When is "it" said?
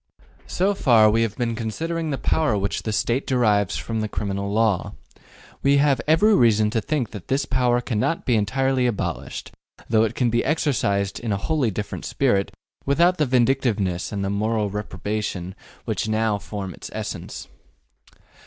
10.03-10.15